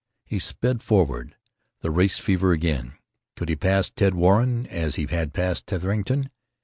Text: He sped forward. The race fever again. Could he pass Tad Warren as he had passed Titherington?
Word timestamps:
He 0.25 0.39
sped 0.39 0.81
forward. 0.81 1.35
The 1.81 1.91
race 1.91 2.17
fever 2.17 2.53
again. 2.53 2.93
Could 3.35 3.49
he 3.49 3.55
pass 3.55 3.91
Tad 3.91 4.15
Warren 4.15 4.65
as 4.65 4.95
he 4.95 5.05
had 5.05 5.31
passed 5.31 5.67
Titherington? 5.67 6.31